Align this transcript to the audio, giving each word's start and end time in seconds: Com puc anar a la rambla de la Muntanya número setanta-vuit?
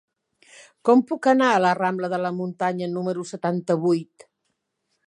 Com 0.89 1.03
puc 1.11 1.27
anar 1.33 1.49
a 1.49 1.59
la 1.65 1.75
rambla 1.81 2.09
de 2.15 2.21
la 2.25 2.33
Muntanya 2.41 2.91
número 2.97 3.29
setanta-vuit? 3.35 4.31